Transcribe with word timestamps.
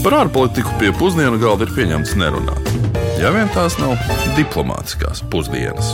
Par 0.00 0.14
ārpolitiku 0.16 0.70
pie 0.80 0.94
pusdienu 0.96 1.36
galda 1.36 1.66
ir 1.66 1.72
pieņemts 1.76 2.14
nerunāt. 2.16 2.68
Ja 3.20 3.28
vien 3.34 3.50
tās 3.52 3.74
nav 3.76 3.98
diplomātiskās 4.32 5.20
pusdienas. 5.28 5.90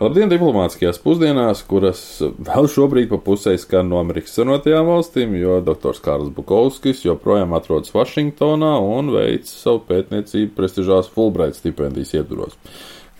Labdien, 0.00 0.30
diplomātiskajās 0.32 0.96
pusdienās, 1.04 1.60
kuras 1.68 2.00
vēl 2.22 2.68
šobrīd 2.72 3.10
pa 3.10 3.18
pusē 3.26 3.52
skan 3.60 3.90
no 3.92 4.00
Amerikas 4.00 4.38
Savienotajām 4.38 4.88
valstīm, 4.88 5.34
jo 5.36 5.58
dr. 5.66 6.00
Kārls 6.00 6.32
Bukovskis 6.32 7.04
joprojām 7.04 7.52
atrodas 7.58 7.92
Vašingtonā 7.92 8.72
un 8.88 9.12
veic 9.12 9.52
savu 9.52 9.82
pētniecību 9.90 10.56
prestižās 10.56 11.12
Fulbright 11.12 11.60
stipendijas 11.60 12.16
ietvaros. 12.16 12.56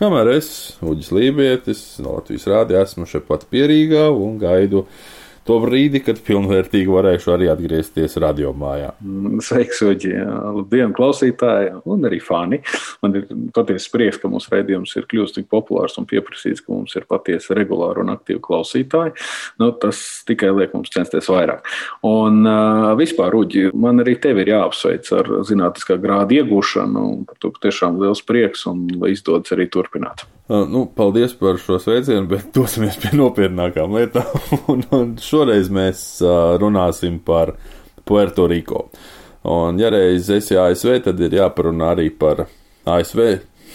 Kamēr 0.00 0.32
es, 0.38 0.48
Uģis 0.80 1.12
Lībietis, 1.12 1.84
no 2.00 2.16
Latvijas 2.16 2.48
rādi 2.48 2.80
esmu 2.80 3.04
šeit 3.08 3.28
pat 3.28 3.44
pierīgā 3.52 4.08
un 4.16 4.40
gaidu 4.40 4.86
to 5.46 5.56
brīdi, 5.62 6.00
kad 6.04 6.18
pilnvērtīgi 6.26 6.90
varēšu 6.90 7.32
arī 7.36 7.48
atgriezties 7.52 8.18
radio 8.22 8.52
mājā. 8.56 8.92
Mm, 9.02 9.40
sveiks, 9.44 9.80
Uģi! 9.86 10.12
Labdien, 10.58 10.94
klausītāji 10.96 11.72
un 11.86 12.06
arī 12.08 12.20
fani! 12.22 12.60
Man 13.04 13.18
ir 13.20 13.26
patiesi 13.54 13.90
prieks, 13.94 14.20
ka 14.22 14.30
mūsu 14.32 14.52
raidījums 14.54 14.96
ir 14.98 15.06
kļuvis 15.10 15.36
tik 15.36 15.48
populārs 15.52 15.96
un 16.00 16.08
pieprasīts, 16.10 16.64
ka 16.64 16.74
mums 16.74 16.96
ir 16.98 17.06
patiesi 17.10 17.56
regulāri 17.56 18.02
un 18.02 18.14
aktīvi 18.16 18.42
klausītāji. 18.44 19.16
Nu, 19.62 19.70
tas 19.82 20.02
tikai 20.28 20.52
liek 20.56 20.74
mums 20.76 20.92
censties 20.94 21.30
vairāk. 21.32 21.66
Un 22.06 22.42
vispār, 22.98 23.36
Uģi, 23.36 23.68
man 23.76 24.02
arī 24.04 24.16
tevi 24.22 24.44
ir 24.44 24.54
jāapsveic 24.54 25.12
ar 25.16 25.34
zinātniskā 25.46 25.98
grāda 26.02 26.40
iegūšanu. 26.40 27.06
Par 27.28 27.42
to 27.42 27.52
tiešām 27.62 28.00
liels 28.02 28.24
prieks 28.26 28.66
un 28.70 28.88
izdodas 29.10 29.54
arī 29.56 29.70
turpināt. 29.72 30.26
Uh, 30.46 30.62
nu, 30.70 30.84
paldies 30.86 31.34
par 31.38 31.58
šo 31.62 31.80
sveicienu, 31.82 32.28
bet 32.30 32.52
dosimies 32.56 32.98
pie 33.02 33.12
nopietnākām 33.18 33.96
lietām. 33.98 34.30
un, 34.72 34.86
un 34.94 35.16
šoreiz 35.22 35.72
mēs 35.72 36.06
uh, 36.24 36.54
runāsim 36.62 37.18
par 37.24 37.56
Puerto 38.06 38.46
Rico. 38.50 38.86
Un, 39.46 39.78
ja 39.78 39.90
reiz 39.94 40.30
esi 40.30 40.58
ASV, 40.58 40.96
tad 41.04 41.20
ir 41.22 41.36
jāparunā 41.38 41.92
arī 41.94 42.08
par 42.14 42.46
ASV 42.86 43.26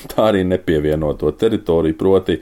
tā 0.09 0.29
arī 0.31 0.43
nepievienoto 0.47 1.31
teritoriju, 1.37 1.97
proti, 1.97 2.37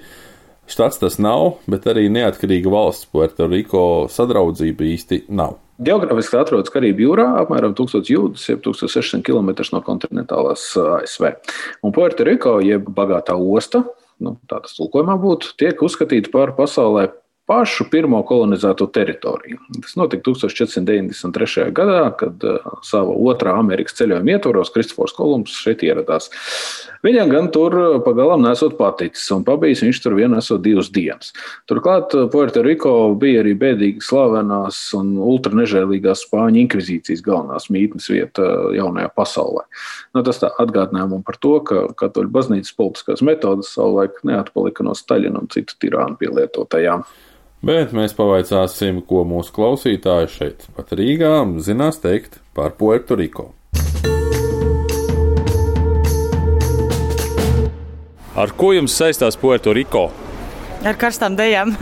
štats 0.69 1.01
tas 1.01 1.17
nav, 1.21 1.59
bet 1.69 1.87
arī 1.89 2.07
neatkarīga 2.13 2.71
valsts 2.71 3.09
Puerto 3.11 3.47
Rico 3.49 3.81
sadraudzība 4.11 4.87
īsti 4.93 5.23
nav. 5.35 5.57
Geogrāfiski 5.79 6.35
atrodas 6.35 6.73
Karību 6.73 7.05
jūrā, 7.05 7.25
apmēram 7.39 7.71
1000 7.77 8.09
jūdzes, 8.11 8.49
jeb 8.51 8.63
1600 8.65 9.23
km 9.23 9.53
no 9.71 9.79
kontinentālās 9.85 10.73
ASV. 10.75 11.29
Un 11.87 11.95
Puerto 11.95 12.27
Rico, 12.27 12.57
jeb 12.63 12.89
bagātā 12.95 13.37
osta, 13.39 13.85
nu, 14.23 14.35
tā 14.49 14.61
tas 14.65 14.75
tulkojumā 14.77 15.15
būtu, 15.21 15.55
tiek 15.59 15.81
uzskatīta 15.85 16.31
par 16.33 16.53
pasaulē 16.57 17.09
pašu 17.49 17.87
pirmo 17.89 18.19
kolonizēto 18.29 18.85
teritoriju. 18.93 19.57
Tas 19.81 19.95
notika 19.97 20.29
1493. 20.29 21.71
gadā, 21.73 22.03
kad 22.19 22.43
uh, 22.45 22.75
sava 22.85 23.15
otrā 23.17 23.55
Amerikas 23.57 23.97
ceļojuma 23.97 24.35
ietvaros 24.35 24.69
Kristofors 24.75 25.15
Kolumbs 25.17 25.55
šeit 25.57 25.81
ieradās. 25.87 26.29
Viņam 27.05 27.31
gan 27.31 27.47
tur 27.55 27.75
pagalām 28.05 28.43
nesot 28.43 28.75
paticis, 28.77 29.23
un 29.33 29.45
pabijis 29.47 29.81
viņš 29.85 30.01
tur 30.03 30.17
vien 30.19 30.35
esot 30.37 30.61
divas 30.61 30.91
dienas. 30.93 31.31
Turklāt 31.69 32.13
Puerto 32.33 32.61
Rico 32.65 32.91
bija 33.19 33.41
arī 33.41 33.55
bēdīgi 33.57 34.03
slavenās 34.05 34.81
un 34.99 35.15
ultranežēlīgās 35.17 36.25
Spāņu 36.27 36.61
inkvizīcijas 36.65 37.23
galvenās 37.25 37.69
mītnes 37.73 38.11
vieta 38.11 38.45
jaunajā 38.75 39.09
pasaulē. 39.15 39.65
Nu, 40.13 40.21
tas 40.27 40.43
atgādināja 40.49 41.07
man 41.15 41.25
par 41.25 41.39
to, 41.41 41.55
ka 41.65 41.87
katoļu 41.97 42.33
baznīcas 42.35 42.75
politiskās 42.77 43.25
metodas 43.25 43.73
savulaik 43.73 44.21
neatpalika 44.27 44.85
no 44.85 44.93
Staļina 44.97 45.41
un 45.41 45.49
citu 45.55 45.79
tirānu 45.81 46.19
pielietotajām. 46.19 47.07
Bet 47.59 47.91
mēs 47.91 48.13
pavaicāsim, 48.15 49.01
ko 49.03 49.25
mūsu 49.27 49.51
klausītāji 49.51 50.29
šeit, 50.31 50.61
pat 50.77 50.93
Rīgā, 50.95 51.33
zinās 51.59 51.97
teikt 51.99 52.37
par 52.55 52.71
Puerto 52.79 53.17
Rico. 53.19 53.49
Ar 58.39 58.53
ko 58.55 58.69
jums 58.71 58.95
saistās 58.95 59.35
Puerto 59.35 59.73
Rico? 59.75 60.05
Ar 60.87 60.95
karstām 60.95 61.35
dejām. 61.35 61.73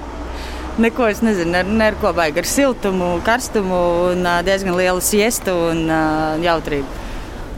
Neko 0.84 1.10
es 1.12 1.20
nezinu, 1.20 1.52
ar, 1.60 1.68
ne 1.68 1.90
ar 1.90 1.98
ko 2.00 2.14
baigi. 2.16 2.40
Ar 2.40 2.48
siltumu, 2.48 3.10
karstumu 3.26 3.80
un 4.14 4.30
diezgan 4.46 4.78
lielu 4.78 5.04
siestu 5.04 5.52
un 5.66 5.84
jautrību. 6.40 7.02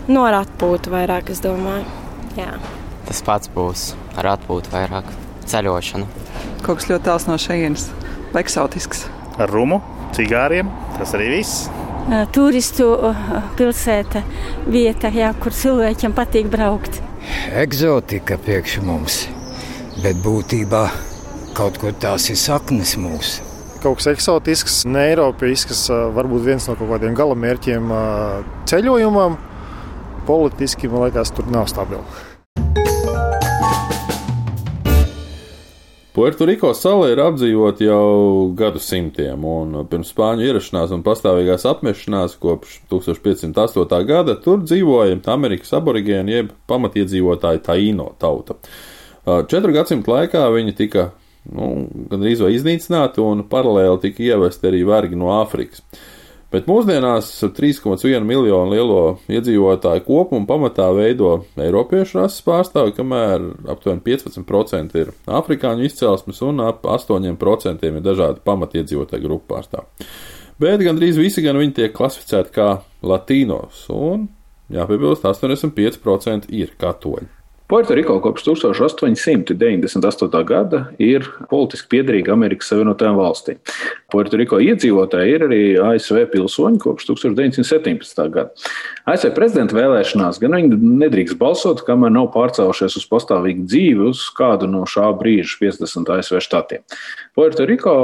No 0.08 0.16
nu, 0.16 0.24
ar 0.26 0.40
atpūtu 0.40 0.90
vairāk, 0.90 1.30
es 1.30 1.44
domāju. 1.46 1.86
Jā. 2.34 2.58
Tas 3.06 3.22
pats 3.22 3.54
būs 3.54 3.92
ar 4.18 4.32
atpūtu 4.34 4.74
vairāk 4.74 5.14
ceļošanu. 5.52 6.06
Kaut 6.66 6.80
kas 6.80 6.88
ļoti 6.90 7.06
tāls 7.06 7.26
no 7.28 7.38
šejienes, 7.40 7.88
eksotisks. 8.36 9.06
Ar 9.40 9.50
rumu, 9.52 9.80
cigāriem, 10.16 10.70
tas 10.98 11.14
arī 11.16 11.30
viss. 11.38 11.66
Turistu 12.32 12.92
pilsēta, 13.58 14.22
vieta, 14.70 15.10
jā, 15.10 15.32
kur 15.42 15.54
cilvēkiem 15.56 16.14
patīk 16.16 16.46
braukt. 16.52 17.00
Eksotika 17.58 18.38
priekš 18.38 18.78
mums, 18.86 19.24
bet 20.04 20.20
būtībā 20.22 20.84
kaut 21.56 21.80
kur 21.82 21.96
tās 21.98 22.28
ir 22.30 22.38
saknes 22.38 22.94
mūsu. 23.00 23.42
Kaut 23.82 23.98
kas 24.00 24.08
eksotisks, 24.14 24.84
neiropisks, 24.88 25.86
varbūt 26.16 26.46
viens 26.46 26.68
no 26.70 26.76
kaut 26.78 26.94
kādiem 26.94 27.16
galamērķiem 27.18 27.92
ceļojumam. 28.70 29.36
Politiski 30.26 30.90
man 30.90 31.06
liekas, 31.06 31.30
tur 31.34 31.46
nav 31.52 31.68
stabils. 31.70 32.24
Puertoriko 36.16 36.70
sala 36.72 37.10
ir 37.12 37.20
apdzīvota 37.20 37.84
jau 37.84 38.46
gadsimtiem, 38.56 39.42
un 39.44 39.74
pirms 39.90 40.14
spāņu 40.14 40.46
ierašanās 40.46 40.94
un 40.96 41.02
pastāvīgās 41.04 41.66
apmešanās 41.68 42.38
kopš 42.40 42.78
1508. 42.88 43.98
gada 44.08 44.38
tur 44.40 44.62
dzīvoja 44.62 45.18
Amerikas 45.34 45.74
aborigēni 45.76 46.38
jeb 46.38 46.54
pamatiedzīvotāji 46.72 47.60
Taino 47.68 48.08
tauta. 48.16 48.56
Četru 49.52 49.76
gadsimtu 49.76 50.14
laikā 50.14 50.46
viņi 50.54 50.76
tika 50.78 51.10
nu, 51.52 51.84
gandrīz 52.08 52.40
vai 52.46 52.54
iznīcināti, 52.56 53.20
un 53.20 53.44
paralēli 53.50 54.06
tika 54.08 54.24
ievesti 54.24 54.70
arī 54.70 54.86
vergi 54.88 55.20
no 55.20 55.34
Āfrikas. 55.36 55.84
Bet 56.56 56.64
mūsdienās 56.70 57.26
3,1 57.52 58.24
miljonu 58.24 58.72
lielo 58.72 59.00
iedzīvotāju 59.28 60.06
kopumu 60.06 60.46
pamatā 60.48 60.86
veido 60.96 61.42
Eiropiešu 61.60 62.22
rases 62.22 62.40
pārstāvi, 62.46 62.94
kamēr 62.96 63.44
aptuveni 63.74 64.00
15% 64.06 64.96
ir 65.02 65.10
afrikāņu 65.28 65.84
izcelsmes 65.84 66.40
un 66.46 66.64
ap 66.64 66.88
8% 66.88 67.84
ir 67.90 68.00
dažādi 68.00 68.40
pamatiedzīvotāju 68.48 69.26
grupu 69.26 69.52
pārstāvi. 69.52 70.08
Bet 70.56 70.80
gandrīz 70.80 71.20
visi 71.20 71.44
gan 71.44 71.60
viņi 71.60 71.76
tiek 71.76 71.92
klasificēti 71.98 72.56
kā 72.56 72.70
latīnos, 73.04 73.84
un 73.92 74.30
jāpiebilst, 74.72 75.28
85% 75.28 76.48
ir 76.56 76.72
katoļi. 76.80 77.35
Puertoriko 77.66 78.20
kopš 78.20 78.44
1898. 78.44 80.44
gada 80.46 80.84
ir 81.02 81.24
politiski 81.50 81.88
piederīga 81.96 82.30
Amerikas 82.36 82.68
Savienotajām 82.70 83.16
valstīm. 83.18 83.58
Puertoriko 84.12 84.60
iedzīvotāji 84.62 85.32
ir 85.34 85.44
arī 85.48 85.58
ASV 85.82 86.20
pilsoņi 86.30 86.78
kopš 86.84 87.08
1917. 87.08 88.22
gada. 88.30 88.52
ASV 89.10 89.32
prezidenta 89.34 89.74
vēlēšanās 89.74 90.38
gan 90.42 90.54
viņi 90.54 90.78
nedrīkst 91.02 91.40
balsot, 91.40 91.82
kamēr 91.88 92.14
nav 92.14 92.28
pārcēlušies 92.36 93.00
uz 93.02 93.08
pastāvīgu 93.10 93.66
dzīvi 93.66 94.06
uz 94.12 94.22
kādu 94.38 94.70
no 94.70 94.84
šā 94.86 95.10
brīža 95.18 95.58
50 95.64 96.14
ASV 96.20 96.38
štatiem. 96.46 96.86
Puertoriko 97.34 97.96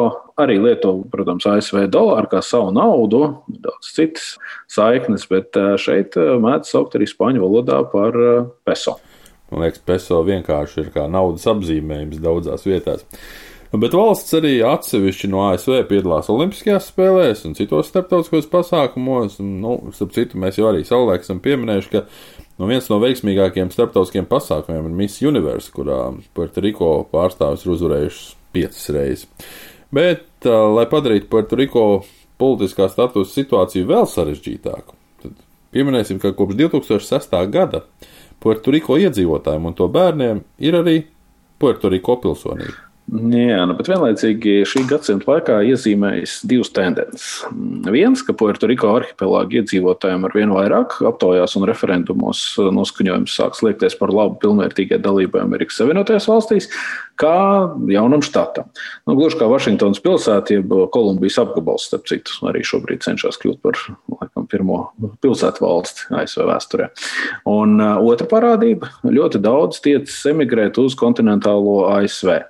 arī 0.42 0.58
lieto, 0.58 0.96
protams, 1.14 1.46
ASV 1.46 1.86
dolāru 1.86 2.34
kā 2.34 2.42
savu 2.42 2.74
naudu, 2.74 3.22
daudz 3.46 3.94
citas 3.94 4.34
saiknes, 4.66 5.30
bet 5.30 5.54
eh, 5.54 5.76
šeit 5.78 6.18
eh, 6.18 6.34
mēdz 6.42 6.74
saukt 6.74 6.98
arī 6.98 7.06
spāņu 7.06 7.46
valodā 7.46 7.78
par 7.94 8.22
eh, 8.26 8.44
peso. 8.66 8.98
Man 9.52 9.66
liekas, 9.66 9.82
peso 9.84 10.22
vienkārši 10.24 10.86
ir 10.86 10.92
kā 10.94 11.06
naudas 11.12 11.44
apzīmējums 11.52 12.22
daudzās 12.24 12.64
vietās. 12.64 13.04
Bet 13.72 13.94
valsts 13.96 14.34
arī 14.36 14.58
atsevišķi 14.68 15.30
no 15.32 15.46
ASV 15.46 15.78
piedalās 15.88 16.28
Olimpiskajās 16.32 16.90
spēlēs 16.90 17.46
un 17.48 17.54
citos 17.56 17.88
starptautiskos 17.88 18.48
pasākumos. 18.52 19.38
Nu, 19.40 19.78
starp 19.96 20.12
citu, 20.12 20.40
mēs 20.40 20.58
jau 20.60 20.68
arī 20.68 20.82
savulaik 20.84 21.24
esam 21.24 21.40
pieminējuši, 21.44 21.92
ka 21.94 22.02
nu, 22.60 22.68
viens 22.68 22.90
no 22.92 22.98
veiksmīgākajiem 23.00 23.72
starptautiskiem 23.72 24.28
pasākumiem 24.28 24.90
ir 24.90 24.98
Miss 24.98 25.24
Universe, 25.24 25.72
kurā 25.72 26.02
Puerto 26.36 26.64
Rico 26.64 26.90
pārstāvis 27.14 27.64
ir 27.64 27.72
uzvarējušas 27.76 28.26
piecas 28.52 28.90
reizes. 28.92 29.48
Bet, 29.92 30.28
uh, 30.44 30.68
lai 30.76 30.84
padarītu 30.92 31.32
Puerto 31.32 31.56
Rico 31.56 31.86
politiskā 32.40 32.90
statusa 32.92 33.38
situāciju 33.38 33.88
vēl 33.88 34.04
sarežģītāku, 34.08 35.00
tad 35.24 35.40
pieminēsim, 35.72 36.20
ka 36.20 36.34
kopš 36.36 36.60
2006. 36.60 37.40
gada 37.56 37.86
Puertoriko 38.42 38.98
iedzīvotājiem 39.00 39.68
un 39.70 39.76
to 39.78 39.88
bērniem 39.92 40.42
ir 40.62 40.78
arī 40.78 40.96
Puertoriko 41.62 42.18
pilsonība. 42.22 42.92
Jā, 43.12 43.64
nu, 43.68 43.74
bet 43.76 43.90
vienlaicīgi 43.90 44.62
šī 44.70 44.84
gadsimta 44.88 45.26
laikā 45.28 45.58
iezīmējas 45.68 46.36
divas 46.48 46.70
tendences. 46.72 47.42
Viens, 47.92 48.22
ka 48.24 48.32
Puertoriko 48.38 48.92
arhipelāga 48.94 49.58
iedzīvotājiem 49.58 50.24
ar 50.24 50.36
vien 50.38 50.54
vairāk 50.54 50.94
aptaujās 51.10 51.56
un 51.58 51.66
referendumos 51.68 52.44
noskaņojums 52.78 53.34
sāks 53.36 53.60
liekties 53.66 53.98
par 53.98 54.14
labu 54.14 54.38
pilnvērtīgai 54.44 55.00
dalībai 55.02 55.42
Amerikas 55.42 55.82
Savienotajās 55.82 56.30
valstīs, 56.30 56.70
kā 57.20 57.72
jaunam 57.92 58.22
štatam. 58.24 58.70
Nu, 59.06 59.16
gluži 59.18 59.38
kā 59.40 59.48
Vašingtonas 59.50 60.00
pilsēta, 60.02 60.58
jeb 60.58 60.72
Kolumbijas 60.94 61.38
apgabals, 61.42 61.86
starp 61.88 62.06
citu, 62.10 62.34
arī 62.48 62.64
šobrīd 62.66 63.04
cenšas 63.04 63.38
kļūt 63.42 63.60
par 63.64 63.78
laikam, 64.12 64.46
pirmo 64.50 64.78
pilsētu 65.24 65.64
valsti 65.64 66.08
ASV 66.18 66.46
vēsturē. 66.48 66.88
Un 67.50 67.78
uh, 67.80 68.00
otra 68.12 68.26
parādība- 68.30 68.90
ļoti 69.18 69.40
daudz 69.42 69.80
tiecas 69.84 70.18
emigrēt 70.30 70.78
uz 70.82 70.96
kontinentālo 70.98 71.88
ASV. 71.92 72.42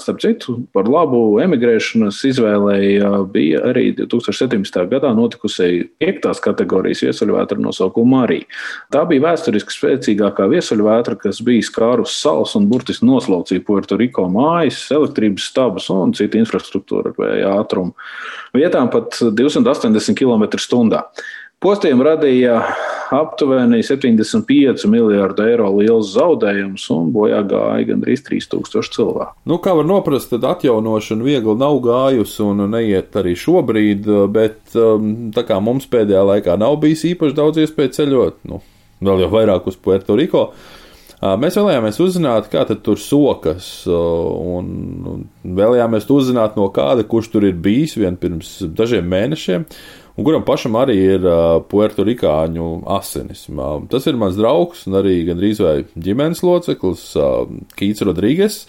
Starp 0.00 0.20
citu, 0.22 0.58
par 0.76 0.88
labu 0.90 1.38
emigrēšanas 1.42 2.22
izvēlei 2.28 2.96
bija 3.32 3.62
arī 3.70 3.90
2017. 3.96 4.86
gadā 4.90 5.12
notikusi 5.16 5.88
piektās 6.00 6.40
kategorijas 6.42 7.02
viesuļvētra 7.06 7.58
nosaukuma 7.62 8.20
Marija. 8.20 8.46
Tā 8.92 9.04
bija 9.08 9.24
vēsturiski 9.26 9.74
spēcīgākā 9.74 10.46
viesuļvētra, 10.52 11.18
kas 11.20 11.40
bija 11.44 11.64
skārus 11.66 12.14
salas 12.20 12.54
un 12.58 12.68
burtiski 12.70 13.06
noslaucīja 13.08 13.64
Puertoriko 14.06 14.28
mājas, 14.30 14.86
elektrības 14.92 15.50
stabus 15.50 15.88
un 15.90 16.12
citu 16.14 16.38
infrastruktūru 16.38 17.12
ar 17.12 17.16
vēja 17.18 17.56
ātrumu. 17.60 17.94
Vietām 18.54 18.90
pat 18.90 19.18
280 19.20 20.14
km/h. 20.16 21.02
Postiem 21.58 22.02
radīja 22.04 22.60
aptuveni 23.10 23.80
75 23.82 24.84
miljardu 24.92 25.46
eiro 25.46 25.70
liels 25.78 26.10
zaudējums 26.12 26.84
un 26.92 27.08
bojā 27.14 27.40
gāja 27.48 27.86
gandrīz 27.88 28.22
3000 28.26 28.92
cilvēku. 28.92 29.32
Nu, 29.48 29.56
kā 29.58 29.72
var 29.74 29.86
noprast, 29.88 30.28
tad 30.30 30.44
atjaunošana 30.44 31.24
viegli 31.24 31.56
nav 31.56 31.80
gājusi 31.80 32.42
un 32.44 32.66
neiet 32.70 33.16
arī 33.16 33.32
šobrīd, 33.40 34.10
bet 34.34 34.76
um, 34.76 35.30
tā 35.32 35.46
kā 35.48 35.56
mums 35.64 35.88
pēdējā 35.88 36.26
laikā 36.34 36.58
nav 36.60 36.76
bijis 36.82 37.06
īpaši 37.14 37.38
daudz 37.38 37.64
iespēju 37.64 37.96
ceļot, 37.96 38.42
nu, 38.52 38.60
vēl 39.00 39.24
jau 39.24 39.32
vairāk 39.32 39.70
uz 39.72 39.80
Puerto 39.80 40.18
Rico. 40.18 40.50
Mēs 41.16 41.56
vēlējāmies 41.56 41.98
uzzināt, 42.04 42.50
kā 42.52 42.66
tur 42.68 42.98
sokas, 43.00 43.68
un 43.88 45.22
vēlējāmies 45.42 46.10
uzzināt 46.12 46.58
no 46.60 46.68
kāda, 46.74 47.06
kurš 47.08 47.30
tur 47.32 47.46
ir 47.48 47.56
bijis 47.56 47.96
vien 47.96 48.18
pirms 48.20 48.58
dažiem 48.76 49.08
mēnešiem 49.08 49.64
un 50.16 50.24
kuram 50.24 50.44
pašam 50.44 50.76
arī 50.80 50.96
ir 51.16 51.26
puertorikāņu 51.70 52.68
asinis. 52.98 53.46
Tas 53.92 54.08
ir 54.08 54.20
mans 54.20 54.38
draugs 54.38 54.86
un 54.88 55.00
arī 55.00 55.18
gandrīz 55.28 55.60
vai 55.64 55.76
ģimenes 55.96 56.44
loceklis 56.46 57.10
Kīts 57.76 58.04
Rodrīgas, 58.06 58.62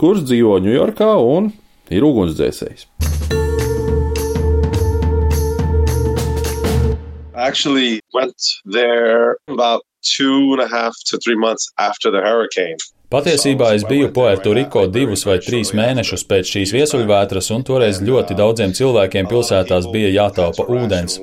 kurš 0.00 0.24
dzīvo 0.28 0.58
Ņujorkā 0.64 1.12
un 1.24 1.52
ir 1.92 2.08
ugunsdzēsējs. 2.08 2.88
Actually, 7.48 8.00
went 8.12 8.40
there 8.64 9.36
about 9.48 9.80
two 10.02 10.52
and 10.52 10.60
a 10.60 10.68
half 10.68 10.94
to 11.06 11.18
three 11.24 11.36
months 11.36 11.64
after 11.78 12.10
the 12.10 12.20
hurricane. 12.28 12.76
Patiesībā 13.08 13.70
es 13.72 13.86
biju 13.88 14.10
Puertoriko 14.12 14.82
divus 14.92 15.22
vai 15.24 15.38
trīs 15.40 15.70
mēnešus 15.72 16.26
pēc 16.28 16.50
šīs 16.52 16.74
viesuļvētras, 16.76 17.46
un 17.54 17.62
toreiz 17.64 18.02
ļoti 18.04 18.36
daudziem 18.36 18.74
cilvēkiem 18.76 19.30
pilsētās 19.30 19.88
bija 19.94 20.10
jātaupa 20.12 20.66
ūdens. 20.68 21.16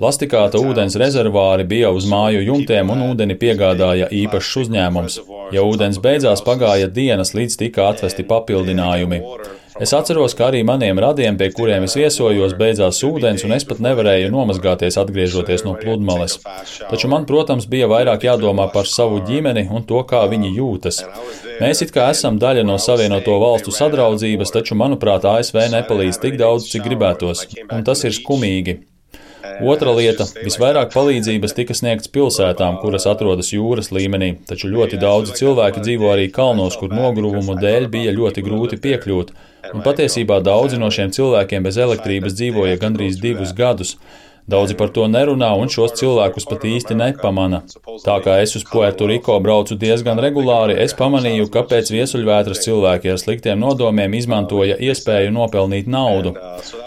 Plastikāta 0.00 0.62
ūdens 0.64 0.96
rezervāri 1.02 1.68
bija 1.68 1.92
uz 1.92 2.08
māju 2.08 2.40
jumtiem, 2.46 2.94
un 2.94 3.04
ūdeni 3.10 3.36
piegādāja 3.42 4.08
īpašs 4.22 4.54
uzņēmums. 4.62 5.20
Ja 5.52 5.68
ūdens 5.68 6.00
beidzās, 6.00 6.40
pagāja 6.46 6.88
dienas, 6.88 7.36
līdz 7.36 7.60
tika 7.66 7.90
atvesti 7.92 8.24
papildinājumi. 8.32 9.20
Es 9.80 9.92
atceros, 9.92 10.32
ka 10.36 10.46
arī 10.48 10.62
maniem 10.64 10.96
radiem, 11.02 11.36
pie 11.36 11.50
kuriem 11.52 11.84
es 11.84 11.96
viesojos, 11.98 12.54
beidzās 12.56 13.02
ūdens, 13.04 13.44
un 13.44 13.52
es 13.56 13.66
pat 13.68 13.82
nevarēju 13.84 14.30
nomazgāties, 14.32 14.96
atgriežoties 15.02 15.66
no 15.66 15.74
pludmales. 15.76 16.38
Taču 16.88 17.10
man, 17.12 17.26
protams, 17.28 17.68
bija 17.68 17.90
vairāk 17.92 18.24
jādomā 18.28 18.70
par 18.72 18.88
savu 18.88 19.20
ģimeni 19.28 19.66
un 19.68 19.84
to, 19.84 20.00
kā 20.08 20.24
viņi 20.32 20.54
jūtas. 20.56 21.02
Mēs 21.60 21.84
it 21.84 21.92
kā 21.92 22.08
esam 22.14 22.40
daļa 22.40 22.64
no 22.68 22.80
Savienoto 22.80 23.36
valstu 23.42 23.74
sadraudzības, 23.76 24.54
taču, 24.56 24.78
manuprāt, 24.80 25.28
ASV 25.28 25.66
nepalīdz 25.76 26.20
tik 26.24 26.40
daudz, 26.40 26.70
cik 26.72 26.88
gribētos, 26.88 27.46
un 27.68 27.84
tas 27.84 28.04
ir 28.08 28.16
skumīgi. 28.16 28.80
Otra 29.64 29.92
lieta- 29.96 30.26
visvairāk 30.46 30.92
palīdzības 30.92 31.54
tika 31.56 31.74
sniegts 31.74 32.10
pilsētām, 32.12 32.80
kuras 32.82 33.06
atrodas 33.10 33.52
jūras 33.54 33.90
līmenī, 33.94 34.36
taču 34.48 34.70
ļoti 34.72 35.00
daudzi 35.00 35.36
cilvēki 35.40 35.82
dzīvo 35.86 36.12
arī 36.12 36.28
kalnos, 36.32 36.76
kur 36.76 36.92
nogruvumu 36.92 37.56
dēļ 37.62 37.88
bija 37.92 38.12
ļoti 38.16 38.44
grūti 38.46 38.80
piekļūt, 38.84 39.32
un 39.74 39.82
patiesībā 39.86 40.42
daudzi 40.42 40.78
no 40.78 40.90
šiem 40.92 41.10
cilvēkiem 41.16 41.62
bez 41.62 41.76
elektrības 41.76 42.36
dzīvoja 42.38 42.78
gandrīz 42.78 43.20
divus 43.20 43.52
gadus. 43.56 43.96
Daudzi 44.46 44.76
par 44.78 44.92
to 44.94 45.08
nerunā 45.10 45.48
un 45.58 45.66
šos 45.72 45.96
cilvēkus 45.98 46.44
pat 46.46 46.64
īsti 46.70 46.94
nepamana. 46.94 47.64
Tā 48.04 48.16
kā 48.22 48.36
es 48.44 48.54
uz 48.54 48.62
Puerto 48.68 49.08
Rico 49.10 49.34
braucu 49.42 49.74
diezgan 49.74 50.20
regulāri, 50.22 50.76
es 50.84 50.94
pamanīju, 50.94 51.48
ka 51.50 51.64
pēc 51.66 51.90
viesuļvētras 51.90 52.62
cilvēki 52.62 53.10
ar 53.10 53.18
sliktiem 53.18 53.58
nodomiem 53.58 54.14
izmantoja 54.14 54.76
iespēju 54.88 55.32
nopelnīt 55.34 55.90
naudu. 55.90 56.36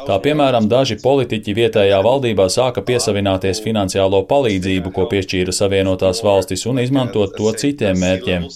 Tā 0.08 0.16
piemēram, 0.24 0.70
daži 0.72 0.96
politiķi 1.04 1.54
vietējā 1.58 2.00
valdībā 2.06 2.48
sāka 2.50 2.82
piesavināties 2.88 3.60
finansiālo 3.66 4.24
palīdzību, 4.30 4.94
ko 4.96 5.10
piešķīra 5.12 5.54
Savienotās 5.54 6.24
valstis, 6.24 6.64
un 6.72 6.80
izmantot 6.82 7.36
to 7.36 7.52
citiem 7.60 8.00
mērķiem. 8.00 8.48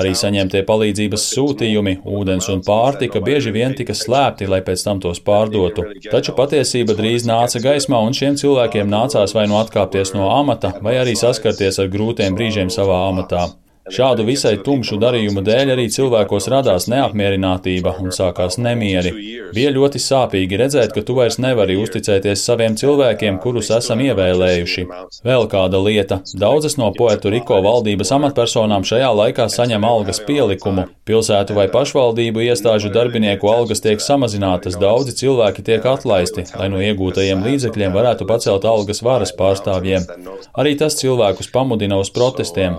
Arī 0.00 0.14
saņemtie 0.16 0.64
palīdzības 0.66 1.28
sūtījumi, 1.34 1.98
ūdens 2.08 2.48
un 2.50 2.64
pārtika 2.66 3.20
bieži 3.22 3.52
vien 3.54 3.76
tika 3.76 3.94
slēpti, 3.94 4.48
lai 4.50 4.62
pēc 4.66 4.86
tam 4.88 5.04
tos 5.04 5.20
pārdotu. 5.22 5.84
Taču 6.08 6.34
patiesība 6.38 6.96
drīz 6.98 7.28
nāca 7.28 7.62
gaismā, 7.62 8.00
un 8.02 8.16
šiem 8.16 8.29
šiem 8.30 8.38
cilvēkiem 8.38 8.90
nācās 8.90 9.34
vai 9.34 9.46
nu 9.48 9.58
atkāpties 9.58 10.14
no 10.14 10.30
amata, 10.30 10.74
vai 10.82 10.94
arī 11.00 11.16
saskarties 11.18 11.80
ar 11.80 11.88
grūtiem 11.90 12.36
brīžiem 12.36 12.70
savā 12.70 13.08
amatā. 13.08 13.48
Šādu 13.88 14.26
visai 14.28 14.58
tumšu 14.60 14.98
darījumu 15.00 15.40
dēļ 15.40 15.70
arī 15.72 15.86
cilvēkos 15.88 16.50
radās 16.52 16.84
neapmierinātība 16.92 17.94
un 18.02 18.12
sākās 18.12 18.58
nemieri. 18.60 19.12
Bija 19.56 19.70
ļoti 19.72 19.98
sāpīgi 20.04 20.58
redzēt, 20.60 20.92
ka 20.92 21.00
tu 21.00 21.14
vairs 21.16 21.38
nevari 21.40 21.78
uzticēties 21.80 22.42
saviem 22.44 22.76
cilvēkiem, 22.76 23.38
kurus 23.40 23.70
esam 23.72 24.02
ievēlējuši. 24.04 24.84
Vēl 25.24 25.48
kāda 25.48 25.80
lieta- 25.80 26.20
daudzas 26.44 26.76
no 26.76 26.90
Puerto 26.92 27.32
Riko 27.32 27.62
valdības 27.64 28.12
amatpersonām 28.18 28.84
šajā 28.84 29.08
laikā 29.20 29.46
saņem 29.48 29.86
algas 29.88 30.20
pielikumu. 30.28 30.84
Pilsētu 31.08 31.56
vai 31.56 31.66
pašvaldību 31.68 32.44
iestāžu 32.50 32.92
darbinieku 32.92 33.48
algas 33.48 33.80
tiek 33.80 33.98
samazinātas, 33.98 34.76
daudzi 34.76 35.16
cilvēki 35.22 35.64
tiek 35.64 35.82
atlaisti, 35.82 36.44
lai 36.58 36.68
no 36.68 36.76
iegūtajiem 36.76 37.42
līdzekļiem 37.48 37.96
varētu 37.96 38.28
pacelt 38.28 38.64
algas 38.64 39.00
varas 39.00 39.32
pārstāvjiem. 39.32 40.04
Arī 40.54 40.76
tas 40.78 41.00
cilvēkus 41.00 41.50
pamudina 41.50 41.98
uz 41.98 42.10
protestiem 42.10 42.76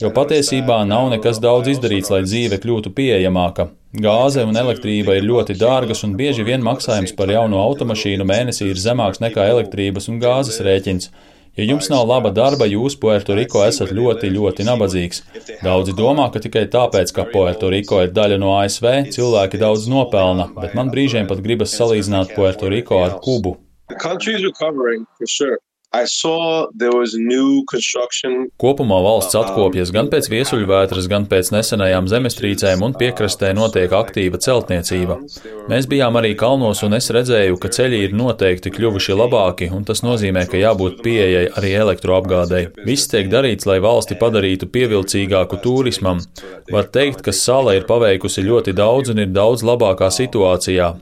jo 0.00 0.10
patiesībā 0.14 0.82
nav 0.88 1.10
nekas 1.12 1.40
daudz 1.42 1.72
izdarīts, 1.74 2.10
lai 2.12 2.22
dzīve 2.24 2.58
kļūtu 2.62 2.92
pieejamāka. 2.96 3.68
Gāze 3.92 4.46
un 4.48 4.56
elektrība 4.56 5.18
ir 5.18 5.26
ļoti 5.28 5.58
dārgas, 5.60 6.00
un 6.06 6.14
bieži 6.16 6.46
vien 6.48 6.62
maksājums 6.64 7.12
par 7.16 7.28
jauno 7.28 7.60
automašīnu 7.60 8.24
mēnesī 8.24 8.70
ir 8.72 8.80
zemāks 8.80 9.20
nekā 9.20 9.44
elektrības 9.52 10.08
un 10.08 10.20
gāzes 10.22 10.62
rēķins. 10.64 11.10
Ja 11.60 11.66
jums 11.68 11.90
nav 11.92 12.06
laba 12.08 12.30
darba, 12.32 12.64
jūs 12.64 12.94
Puerto 12.96 13.34
Rico 13.36 13.60
esat 13.66 13.90
ļoti, 13.92 14.30
ļoti 14.32 14.64
nabadzīgs. 14.64 15.18
Daudzi 15.60 15.92
domā, 15.98 16.30
ka 16.32 16.40
tikai 16.40 16.62
tāpēc, 16.72 17.12
ka 17.12 17.26
Puerto 17.28 17.68
Rico 17.68 17.98
ir 18.00 18.14
daļa 18.16 18.38
no 18.40 18.54
ASV, 18.62 18.86
cilvēki 19.12 19.60
daudz 19.60 19.84
nopelna, 19.92 20.48
bet 20.56 20.72
man 20.78 20.88
brīžiem 20.94 21.28
pat 21.28 21.44
gribas 21.44 21.76
salīdzināt 21.76 22.32
Puerto 22.38 22.72
Rico 22.72 23.02
ar 23.04 23.18
Kubu. 23.20 23.58
The 23.92 24.00
country 24.00 24.32
is 24.32 24.44
recovering 24.48 25.04
for 25.18 25.28
sure. 25.28 25.60
Kopumā 28.62 28.96
valsts 29.04 29.36
atkopjas 29.36 29.90
gan 29.92 30.06
pēc 30.12 30.30
viesuļvētras, 30.32 31.08
gan 31.12 31.26
pēc 31.28 31.50
nesenajām 31.52 32.08
zemestrīcēm, 32.08 32.80
un 32.86 32.94
piekrastē 32.96 33.50
notiek 33.58 33.92
aktīva 33.92 34.40
celtniecība. 34.40 35.18
Mēs 35.68 35.90
bijām 35.90 36.16
arī 36.16 36.32
kalnos, 36.40 36.80
un 36.86 36.96
es 36.96 37.10
redzēju, 37.12 37.60
ka 37.60 37.68
ceļi 37.76 38.00
ir 38.06 38.16
noteikti 38.16 38.72
kļuvuši 38.72 39.18
labāki, 39.20 39.68
un 39.76 39.84
tas 39.84 40.00
nozīmē, 40.00 40.46
ka 40.48 40.62
jābūt 40.62 41.04
pieejai 41.04 41.44
arī 41.60 41.74
elektroapgādei. 41.84 42.64
Viss 42.88 43.12
tiek 43.12 43.28
darīts, 43.28 43.68
lai 43.68 43.76
valsti 43.84 44.16
padarītu 44.16 44.72
pievilcīgāku 44.72 45.60
turismam. 45.60 46.24
Var 46.72 46.88
teikt, 46.88 47.20
ka 47.26 47.36
sala 47.36 47.76
ir 47.76 47.84
paveikusi 47.84 48.48
ļoti 48.48 48.72
daudz 48.80 49.12
un 49.12 49.26
ir 49.26 49.32
daudz 49.36 49.60
labākā 49.60 50.08
situācijā. 50.08 50.94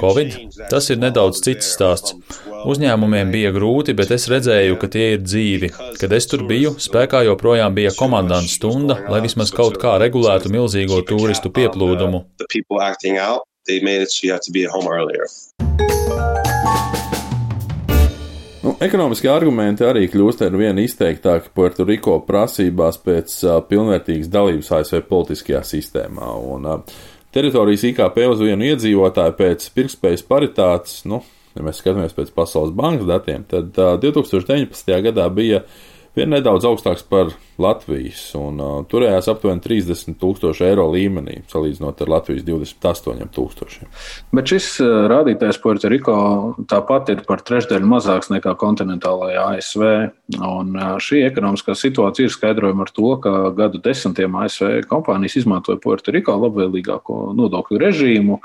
Covid? 0.00 0.32
Tas 0.70 0.88
ir 0.90 0.98
nedaudz 0.98 1.38
cits 1.44 1.68
stāsts. 1.76 2.16
Uzņēmumiem 2.66 3.30
bija 3.30 3.52
grūti, 3.54 3.94
bet 3.94 4.10
es 4.16 4.26
redzēju, 4.30 4.78
ka 4.80 4.90
tie 4.90 5.12
ir 5.14 5.22
dzīvi. 5.22 5.70
Kad 6.00 6.14
es 6.16 6.26
tur 6.30 6.42
biju, 6.48 6.74
spēkā 6.82 7.22
joprojām 7.28 7.76
bija 7.76 7.94
komandanta 7.96 8.50
stunda, 8.50 8.98
lai 9.12 9.22
vismaz 9.24 9.54
kaut 9.54 9.78
kā 9.82 9.96
regulētu 10.02 10.50
milzīgo 10.50 10.98
turistu 11.06 11.52
pieplūdumu. 11.54 12.24
Nu, 18.66 18.72
ekonomiskie 18.82 19.28
argumenti 19.30 19.84
arī 19.86 20.08
kļūst 20.10 20.40
ar 20.42 20.54
vien 20.58 20.78
izteiktāki 20.82 21.52
Puerto 21.54 21.84
Rico 21.86 22.16
prasībās 22.26 22.98
pēc 22.98 23.34
uh, 23.46 23.60
pilnvērtīgas 23.68 24.30
dalības 24.32 24.72
ASV 24.80 25.04
politiskajā 25.06 25.60
sistēmā. 25.68 26.32
Un, 26.50 26.66
uh, 26.66 26.96
teritorijas 27.36 27.84
IKP 27.90 28.22
uz 28.30 28.40
vienu 28.40 28.70
iedzīvotāju 28.70 29.36
pēc 29.36 29.66
pirktspējas 29.76 30.24
paritātes, 30.28 31.02
nu, 31.08 31.20
ja 31.56 31.64
mēs 31.66 31.82
skatāmies 31.82 32.16
pēc 32.16 32.32
Pasaules 32.36 32.72
bankas 32.76 33.08
datiem, 33.10 33.44
tad 33.50 33.76
uh, 33.76 33.96
2019. 34.00 34.94
gadā 35.10 35.28
bija 35.32 35.62
vien 36.16 36.32
nedaudz 36.32 36.64
augstāks 36.68 37.04
par 37.04 37.34
Latvijas, 37.62 38.20
un 38.36 38.58
uh, 38.60 38.72
turējās 38.84 39.30
aptuveni 39.32 39.62
30 39.64 40.18
tūkstoši 40.20 40.66
eiro 40.66 40.84
līmenī, 40.92 41.38
salīdzinot 41.48 42.02
ar 42.04 42.10
Latvijas 42.12 42.44
28 42.44 43.30
tūkstošiem. 43.32 43.88
Bet 44.36 44.52
šis 44.52 44.68
uh, 44.84 45.06
rādītājs 45.08 45.60
Puertoriko 45.62 46.16
tāpat 46.68 47.14
ir 47.14 47.22
par 47.28 47.40
trešdaļu 47.46 47.88
mazāks 47.88 48.28
nekā 48.34 48.52
kontinentālajā 48.60 49.46
ASV. 49.54 49.86
Un 50.36 50.76
uh, 50.76 50.98
šī 51.00 51.22
ekonomiskā 51.30 51.72
situācija 51.78 52.28
ir 52.28 52.34
skaidrojama 52.34 52.84
ar 52.84 52.92
to, 52.92 53.14
ka 53.24 53.32
gadu 53.56 53.80
desmitiem 53.80 54.36
ASV 54.42 54.84
kompānijas 54.90 55.38
izmantoja 55.40 55.80
Puertoriko 55.80 56.36
labvēlīgāko 56.44 57.32
nodokļu 57.40 57.80
režīmu, 57.80 58.38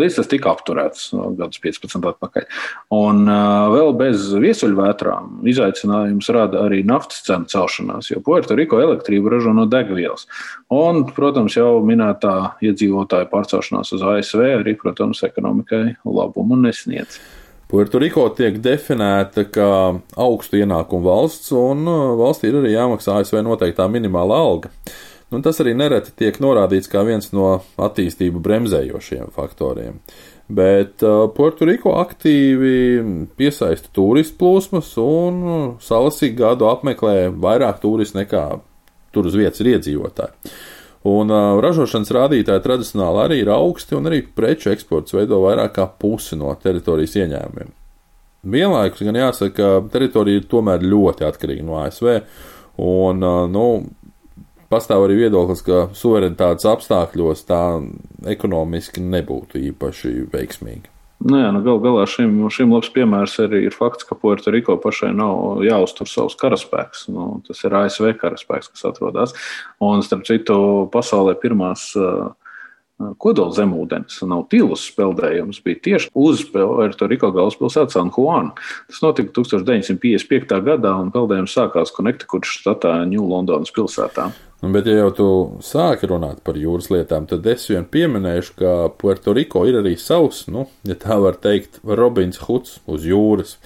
līdz 0.00 0.18
tas 0.22 0.32
tika 0.32 0.54
apturēts 0.54 1.10
gadus 1.12 1.60
15 1.60 2.08
atpakaļ. 2.14 2.48
Un 2.96 3.26
uh, 3.28 3.68
vēl 3.76 3.92
bez 4.00 4.30
viesuļvētrām 4.40 5.44
izaicinājums 5.52 6.32
rada 6.32 6.64
arī 6.64 6.80
naftas 6.88 7.26
cenu 7.28 7.52
celšanās, 7.52 8.08
jo 8.08 8.24
Puertoriko 8.24 8.53
elektrību 8.62 9.32
ražo 9.32 9.54
no 9.56 9.66
degvielas. 9.70 10.26
Un, 10.72 11.04
protams, 11.14 11.56
jau 11.58 11.78
minētā 11.86 12.54
iedzīvotāja 12.64 13.28
pārcelšanās 13.32 13.94
uz 13.96 14.04
ASV 14.14 14.44
arī, 14.60 14.76
protams, 14.80 15.22
ekonomikai 15.26 15.96
labumu 16.04 16.58
nesniedz. 16.62 17.18
Puertoriko 17.70 18.28
tiek 18.36 18.60
definēta 18.62 19.46
kā 19.50 19.70
augstu 20.20 20.60
ienākumu 20.60 21.08
valsts, 21.08 21.50
un 21.56 21.88
valstī 22.20 22.52
ir 22.52 22.60
arī 22.60 22.74
jāmaksā 22.76 23.18
ASV 23.22 23.40
noteiktā 23.42 23.88
minimāla 23.90 24.36
alga. 24.36 24.70
Un 25.34 25.42
tas 25.42 25.58
arī 25.62 25.72
nereti 25.74 26.12
tiek 26.14 26.36
norādīts 26.38 26.90
kā 26.92 27.02
viens 27.06 27.32
no 27.34 27.56
attīstību 27.80 28.42
bremzējošiem 28.44 29.32
faktoriem. 29.34 29.98
Bet 30.44 31.00
uh, 31.00 31.24
Puertoriko 31.32 31.94
aktīvi 32.02 32.76
piesaista 33.38 33.88
turistu 33.96 34.36
plūsmas, 34.42 34.90
un 35.00 35.38
salas 35.80 36.20
ik 36.26 36.36
gadu 36.36 36.68
apmeklē 36.68 37.30
vairāk 37.32 37.80
turistu 37.80 38.20
nekā 38.20 38.44
tur 39.14 39.30
uz 39.30 39.38
vietas 39.38 39.62
ir 39.62 39.72
iedzīvotāji. 39.72 40.52
Un 41.08 41.32
uh, 41.32 41.56
ražošanas 41.64 42.12
rādītāji 42.16 42.64
tradicionāli 42.64 43.22
arī 43.22 43.40
ir 43.40 43.52
augsti, 43.54 43.96
un 43.96 44.10
arī 44.10 44.20
preču 44.36 44.72
eksports 44.72 45.16
veido 45.16 45.40
vairāk 45.44 45.74
kā 45.78 45.88
pusi 46.00 46.36
no 46.40 46.52
teritorijas 46.60 47.16
ieņēmumiem. 47.22 47.72
Vienlaikus 48.54 49.04
gan 49.06 49.16
jāsaka, 49.16 49.54
ka 49.56 49.92
teritorija 49.92 50.42
ir 50.42 50.48
tomēr 50.48 50.84
ļoti 50.84 51.24
atkarīga 51.24 51.64
no 51.64 51.80
ASV, 51.80 52.18
un 52.84 53.24
uh, 53.24 53.44
nu, 53.48 53.66
pastāv 54.74 55.06
arī 55.06 55.22
viedoklis, 55.22 55.62
ka 55.64 55.86
suverenitātes 55.96 56.66
apstākļos 56.66 57.46
tā 57.46 57.62
ekonomiski 58.34 59.04
nebūtu 59.04 59.62
īpaši 59.70 60.16
veiksmīga. 60.34 60.90
Nu 61.24 61.38
jā, 61.38 61.50
nu 61.54 61.62
gal 61.64 61.78
galā 61.80 62.04
šim, 62.10 62.32
šim 62.52 62.72
labs 62.74 62.90
piemērs 62.92 63.38
arī 63.40 63.62
ir 63.68 63.74
fakts, 63.74 64.04
ka 64.04 64.16
Puertoriko 64.18 64.76
pašai 64.82 65.12
nav 65.16 65.62
jāuztur 65.64 66.10
savs 66.10 66.36
karaspēks. 66.40 67.06
Nu, 67.14 67.38
tas 67.46 67.62
ir 67.64 67.76
ASV 67.78 68.10
karaspēks, 68.20 68.72
kas 68.74 68.84
atrodas. 68.90 69.32
Un, 69.80 70.02
starp 70.04 70.26
citu, 70.28 70.56
pasaulē 70.92 71.32
pirmās 71.40 71.86
uh, 71.96 72.34
kodola 73.22 73.54
zemūdens, 73.56 74.20
nav 74.28 74.44
tilus 74.52 74.84
peldējums, 74.98 75.62
bija 75.64 75.80
tieši 75.88 76.12
uz 76.26 76.44
Puertoriko 76.52 77.32
galvaspilsētu 77.32 77.96
San 77.96 78.12
Juan. 78.12 78.52
Tas 78.90 79.00
notika 79.06 79.32
1955. 79.40 80.58
gadā, 80.66 80.92
un 81.00 81.14
peldējums 81.14 81.56
sākās 81.56 81.94
Connecticut 81.94 82.44
štatā 82.50 82.98
New 83.08 83.24
Londonas 83.30 83.72
pilsētā. 83.72 84.28
Nu, 84.62 84.70
bet, 84.72 84.86
ja 84.88 85.02
jau 85.02 85.10
tu 85.12 85.24
sāki 85.66 86.08
runāt 86.08 86.38
par 86.46 86.56
jūras 86.56 86.86
lietām, 86.88 87.26
tad 87.28 87.44
es 87.50 87.66
vien 87.68 87.84
pieminēšu, 87.84 88.54
ka 88.56 88.70
Puertoriko 88.96 89.66
ir 89.68 89.80
arī 89.82 89.92
savs, 90.00 90.46
nu, 90.48 90.68
ja 90.88 90.96
tā 90.96 91.18
var 91.20 91.36
teikt, 91.42 91.82
Robins 91.84 92.40
Huds 92.46 92.78
uz 92.88 93.04
jūras. 93.04 93.58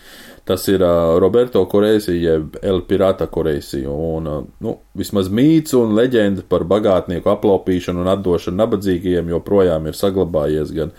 Tas 0.49 0.65
ir 0.73 0.81
uh, 0.81 1.13
Roberto 1.21 1.61
Koreisi, 1.69 2.15
jeb 2.23 2.57
El 2.65 2.81
Pirata 2.89 3.27
Koreisi, 3.29 3.83
un, 3.85 4.27
uh, 4.33 4.47
nu, 4.65 4.75
vismaz 4.97 5.29
mīts 5.29 5.77
un 5.77 5.93
leģenda 5.95 6.47
par 6.49 6.65
bagātnieku 6.67 7.29
aplaupīšanu 7.35 8.01
un 8.01 8.09
atdošanu 8.15 8.57
nabadzīgajiem 8.63 9.29
joprojām 9.35 9.91
ir 9.91 9.99
saglabājies 10.01 10.73
gan 10.75 10.95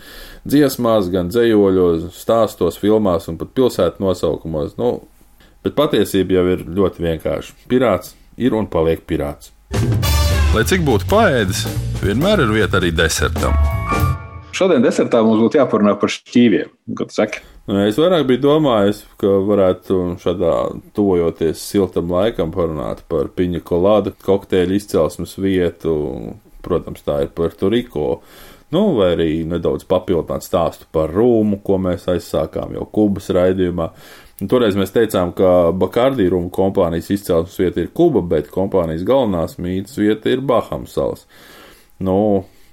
dziesmās, 0.46 1.10
gan 1.10 1.34
dzējoļos, 1.34 2.12
stāstos, 2.14 2.78
filmās 2.78 3.26
un 3.28 3.42
pat 3.42 3.50
pilsētu 3.58 4.06
nosaukumos, 4.06 4.78
nu, 4.78 5.00
bet 5.66 5.74
patiesība 5.76 6.38
jau 6.38 6.50
ir 6.54 6.68
ļoti 6.80 7.10
vienkārša. 7.10 7.64
Pirāts 7.68 8.14
ir 8.38 8.54
un 8.54 8.70
paliek 8.70 9.02
pirāts. 9.02 9.50
Lai 10.50 10.64
cik 10.66 10.82
būtu 10.86 11.06
paēdis, 11.10 11.62
vienmēr 12.02 12.42
ir 12.42 12.50
vieta 12.54 12.80
arī 12.80 12.90
desertam. 12.94 13.54
Šodien 14.56 14.82
desertā 14.82 15.22
mums 15.22 15.40
būtu 15.44 15.60
jāparunā 15.60 15.94
par 16.00 16.10
šķīviem. 16.10 16.72
Nu, 17.70 17.78
es 17.86 17.98
vairāk 18.00 18.26
biju 18.26 18.42
domājis, 18.42 19.04
ka 19.20 19.30
varētu 19.46 19.98
šādā 20.20 20.54
tuvojoties 20.96 21.62
siltam 21.62 22.10
laikam 22.10 22.50
parunāt 22.54 23.04
par 23.08 23.30
piņa 23.36 23.62
kolādu 23.62 24.12
kokteļu 24.26 24.74
izcelsmes 24.80 25.36
vietu. 25.38 25.94
Protams, 26.60 27.00
tā 27.06 27.22
ir 27.24 27.30
Puertoriko. 27.32 28.08
Nu, 28.74 28.82
vai 28.98 29.14
arī 29.14 29.30
nedaudz 29.48 29.86
papildināt 29.88 30.44
stāstu 30.44 30.90
par 30.92 31.14
Rūmu, 31.14 31.62
ko 31.64 31.78
mēs 31.82 32.04
aizsākām 32.10 32.74
jau 32.76 32.84
Kubas 32.90 33.30
raidījumā. 33.34 33.88
Un 34.40 34.48
toreiz 34.48 34.76
mēs 34.78 34.94
teicām, 34.94 35.34
ka 35.36 35.70
Bakārdī 35.76 36.30
Rūmu 36.32 36.48
kompānijas 36.54 37.10
izcelsmes 37.12 37.58
vieta 37.60 37.82
ir 37.82 37.90
Kuba, 37.92 38.22
bet 38.24 38.48
kompānijas 38.52 39.04
galvenās 39.08 39.58
mītnes 39.60 39.98
vieta 40.00 40.32
ir 40.32 40.40
Bahamas 40.40 40.96
salas. 40.96 41.26
Nu, 42.00 42.16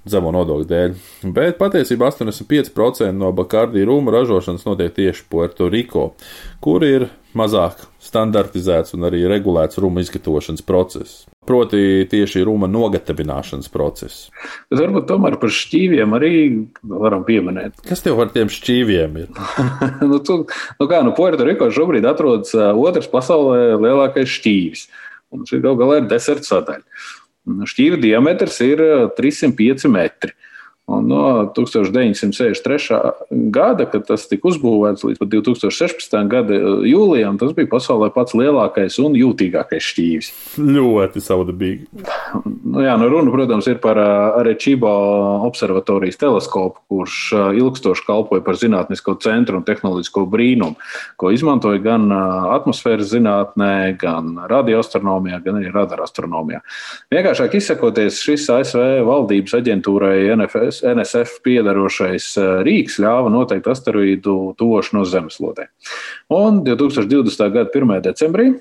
zemo 0.08 0.32
nodokļu 0.32 0.68
dēļ. 0.70 0.96
Bet 1.36 1.60
patiesībā 1.60 2.08
85% 2.14 3.12
no 3.20 3.34
Bakārdī 3.36 3.84
Rūmu 3.88 4.14
ražošanas 4.16 4.64
notiek 4.68 4.96
tieši 4.96 5.28
Puerto 5.28 5.68
Rico, 5.72 6.14
kur 6.64 6.86
ir 6.88 7.10
mazāk 7.38 7.86
standartizēts 8.04 8.96
un 8.98 9.08
arī 9.08 9.24
regulēts 9.30 9.80
rūmu 9.82 10.02
izgatavošanas 10.04 10.64
process. 10.66 11.26
Proti, 11.48 12.04
tieši 12.12 12.44
rūma 12.48 12.68
nogatavināšanas 12.68 13.70
process. 13.72 14.28
Bet 14.68 14.82
varbūt 14.82 15.08
tomēr 15.08 15.38
par 15.40 15.54
šķīviem 15.54 16.16
arī 16.18 16.32
varam 16.92 17.24
pieminēt. 17.28 17.78
Kas 17.88 18.04
tev 18.04 18.20
ar 18.24 18.34
tiem 18.34 18.52
šķīviem 18.52 19.22
ir? 19.22 19.30
nu, 20.10 20.20
tu, 20.20 20.42
nu 20.82 20.90
kā, 20.90 21.04
nu, 21.08 21.14
Puerto 21.16 21.48
Rico 21.48 21.70
šobrīd 21.72 22.08
atrodas 22.10 22.52
otrs 22.58 23.08
pasaulē 23.14 23.78
lielākais 23.80 24.34
šķīvis. 24.40 24.88
Un 25.36 25.48
šī 25.48 25.62
gal 25.64 25.80
galā 25.80 26.02
ir 26.02 26.12
deserta 26.12 26.52
sadaļa. 26.52 26.84
Šķīva 27.68 28.00
diametrs 28.04 28.60
ir 28.66 28.84
305 29.16 29.88
metri. 29.92 30.36
Un 30.88 31.08
no 31.08 31.52
1963. 31.56 33.00
gada, 33.30 33.86
kad 33.92 34.06
tas 34.08 34.24
tika 34.32 34.48
uzbūvēts 34.48 35.04
līdz 35.04 35.20
2016. 35.20 36.14
gada 36.32 36.56
jūlijam, 36.88 37.36
tas 37.36 37.52
bija 37.58 37.68
pasaulē 37.74 38.08
pats 38.16 38.32
lielākais 38.40 38.96
un 39.04 39.18
jūtīgākais 39.20 39.84
šķīvis. 39.84 40.30
Ļoti 40.64 41.24
savdabīgi. 41.26 41.90
Nu, 42.64 42.80
jā, 42.86 42.94
nu 43.02 43.10
runa, 43.12 43.34
protams, 43.34 43.68
ir 43.68 43.82
par 43.84 44.00
Arečibo 44.00 44.94
observatorijas 45.50 46.22
teleskopu, 46.22 46.80
kurš 46.88 47.20
ilgstoši 47.60 48.08
kalpoja 48.08 48.46
par 48.48 48.56
zinātnisko 48.56 49.18
centru 49.20 49.60
un 49.60 49.68
tehnoloģisko 49.68 50.24
brīnumu, 50.32 50.80
ko 51.20 51.34
izmantoja 51.36 51.84
gan 51.84 52.08
atmosfēras 52.56 53.12
zinātnē, 53.12 53.74
gan 54.00 54.40
radioastronomijā, 54.48 55.44
gan 55.44 55.60
arī 55.60 55.76
radarastronomijā. 55.76 56.64
Vienkāršāk 57.12 57.60
izsakoties, 57.60 58.24
šis 58.24 58.48
ASV 58.56 58.88
valdības 59.12 59.60
aģentūrai 59.60 60.16
NFS 60.40 60.77
NSF 60.86 61.42
piedarošais 61.46 62.30
eh, 62.38 62.54
rīks 62.68 63.00
ļāva 63.04 63.32
noteikt 63.34 63.70
asteroīdu 63.72 64.38
tuvošanos 64.60 65.12
zemeslodē. 65.14 65.70
Un 66.34 66.64
2020. 66.68 67.46
gada 67.54 67.70
1. 67.74 68.02
decembrī 68.10 68.52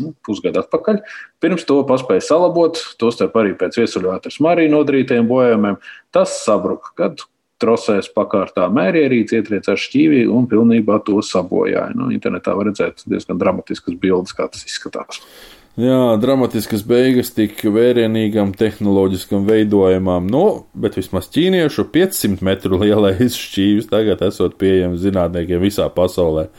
nu, 0.00 0.12
pusgadu 0.24 0.62
atpakaļ. 0.62 1.02
Pirms 1.42 1.66
to 1.68 1.80
paspēja 1.88 2.24
salabot, 2.32 2.80
tostarp 3.00 3.36
arī 3.40 3.56
pēc 3.58 3.76
viesuļvētras 3.82 4.40
Marija 4.44 4.72
nodarītajiem 4.72 5.28
bojājumiem, 5.28 5.78
tas 6.14 6.38
sabruka, 6.44 6.94
kad 6.98 7.26
trosēs 7.62 8.10
pakārtā 8.14 8.66
mērierīce 8.74 9.38
ietriecās 9.38 9.84
šķīvī 9.86 10.24
un 10.32 10.48
pilnībā 10.50 10.98
to 11.06 11.20
sabojāja. 11.26 11.92
Nu, 11.98 12.10
internetā 12.14 12.56
var 12.58 12.70
redzēt 12.70 13.04
diezgan 13.06 13.38
dramatiskas 13.40 13.98
bildes, 14.02 14.34
kā 14.36 14.48
tas 14.50 14.66
izskatās. 14.66 15.22
Jā, 15.80 16.18
dramatiskas 16.20 16.82
beigas 16.84 17.30
tik 17.32 17.62
vērienīgam 17.72 18.50
tehnoloģiskam 18.60 19.46
veidojumam, 19.48 20.26
nu, 20.28 20.42
bet 20.76 20.98
vismaz 20.98 21.30
ķīniešu 21.32 21.86
500 21.94 22.44
metru 22.44 22.76
lielais 22.82 23.38
šķīvis 23.40 23.88
tagad 23.88 24.20
esot 24.26 24.58
pieejams 24.60 25.00
zinātniekiem 25.00 25.62
visā 25.64 25.88
pasaulē. 25.94 26.50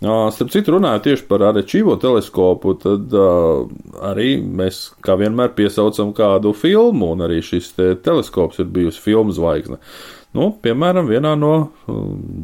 Starp 0.00 0.52
citu, 0.52 0.74
runājot 0.76 1.06
tieši 1.08 1.24
par 1.28 1.46
Arečīvo 1.48 1.96
teleskopu, 2.00 2.76
tad 2.84 3.16
uh, 3.16 3.64
arī 4.10 4.34
mēs 4.40 4.86
kā 5.04 5.16
vienmēr 5.20 5.52
piesaucam 5.56 6.12
kādu 6.16 6.52
filmu, 6.56 7.14
un 7.14 7.24
arī 7.24 7.40
šis 7.44 7.72
te 7.76 7.90
teleskops 8.04 8.60
ir 8.60 8.68
bijusi 8.76 9.00
filmu 9.08 9.32
zvaigzne. 9.36 9.80
Nu, 10.30 10.52
piemēram, 10.62 11.08
vienā 11.10 11.32
no 11.34 11.54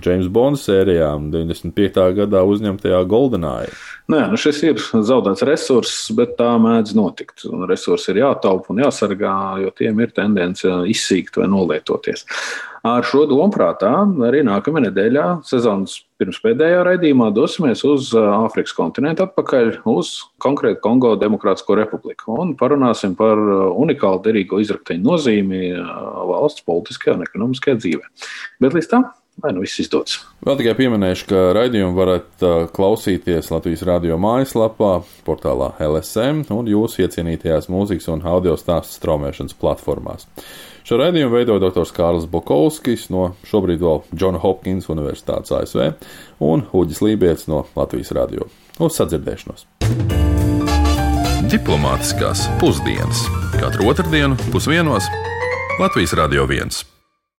James 0.02 0.26
Bonda 0.34 0.58
sērijām, 0.58 1.28
95. 1.30 2.00
gadā 2.16 2.40
uzņemtajā 2.42 2.98
Goldeneye. 3.06 3.70
Nē, 4.10 4.24
nu 4.32 4.40
šis 4.40 4.58
ir 4.66 4.80
zaudēts 4.82 5.44
resurss, 5.46 6.08
bet 6.18 6.34
tā 6.40 6.48
mēdz 6.62 6.96
notikt. 6.98 7.46
Resursi 7.70 8.10
ir 8.10 8.24
jātaupa 8.24 8.74
un 8.74 8.82
jāsargā, 8.82 9.36
jo 9.62 9.70
tiem 9.78 10.02
ir 10.02 10.10
tendence 10.16 10.72
izsīkt 10.90 11.38
vai 11.38 11.46
nolietoties. 11.52 12.26
Ar 12.86 13.06
šo 13.06 13.22
domu 13.30 13.54
prātā 13.54 13.92
arī 14.26 14.42
nākamajā 14.46 14.88
nedēļā 14.88 15.28
sezonas 15.46 16.00
pirms 16.20 16.40
pēdējā 16.44 16.80
raidījumā 16.86 17.28
dosimies 17.36 17.82
uz 17.86 18.12
Āfrikas 18.16 18.74
kontinentu 18.76 19.26
atpakaļ, 19.26 19.72
uz 19.92 20.14
konkrēti 20.42 20.82
Kongo 20.84 21.14
Demokrātisko 21.20 21.76
republiku 21.78 22.38
un 22.42 22.54
parunāsim 22.58 23.16
par 23.18 23.40
unikālu 23.76 24.22
derīgo 24.24 24.60
izrakteņu 24.64 25.06
nozīmi 25.06 25.62
valsts 26.32 26.64
politiskajā 26.66 27.18
un 27.18 27.28
ekonomiskajā 27.28 27.80
dzīvē. 27.82 28.10
Bet 28.64 28.76
līdz 28.76 28.92
tam 28.92 29.08
lai 29.44 29.52
nu 29.52 29.60
viss 29.64 29.80
izdodas. 29.82 30.20
Vēl 30.46 30.56
tikai 30.60 30.72
pieminēšu, 30.78 31.26
ka 31.28 31.40
raidījumu 31.56 31.96
varat 31.98 32.44
klausīties 32.76 33.50
Latvijas 33.52 33.84
radio 33.84 34.16
mājaslapā, 34.20 34.94
portālā 35.26 35.74
LSM 35.84 36.46
un 36.56 36.70
jūsu 36.72 37.04
iecienītajās 37.04 37.68
mūzikas 37.72 38.08
un 38.14 38.24
audio 38.28 38.56
stāstu 38.60 38.96
straumēšanas 38.96 39.58
platformās. 39.60 40.24
Šo 40.86 41.00
raidījumu 41.00 41.34
veido 41.34 41.56
dr. 41.58 41.82
Kārls 41.90 42.28
Bokovskis 42.30 43.08
no 43.10 43.32
šobrīd 43.48 43.82
vēl 43.82 44.04
Džona 44.14 44.38
Hopkins 44.38 44.86
Universitātes 44.92 45.50
ASV 45.56 45.88
un 46.46 46.62
Uģis 46.70 47.02
Lībijams 47.02 47.48
no 47.50 47.64
Latvijas 47.74 48.14
radio. 48.14 48.46
Uz 48.78 49.00
sadzirdēšanos! 49.00 49.66
Diplomātiskās 51.50 52.46
pusdienas 52.62 53.26
katru 53.58 53.90
otrdienu 53.90 54.38
pusdienos 54.52 55.10
Latvijas 55.82 56.14
Radio 56.22 56.46
1. 56.46 56.95